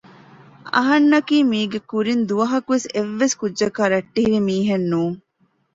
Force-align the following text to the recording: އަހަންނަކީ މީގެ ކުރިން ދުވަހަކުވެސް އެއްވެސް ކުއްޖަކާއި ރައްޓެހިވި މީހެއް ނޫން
އަހަންނަކީ 0.75 1.37
މީގެ 1.51 1.79
ކުރިން 1.91 2.23
ދުވަހަކުވެސް 2.29 2.87
އެއްވެސް 2.93 3.35
ކުއްޖަކާއި 3.39 3.91
ރައްޓެހިވި 3.93 4.39
މީހެއް 4.47 4.87
ނޫން 4.91 5.17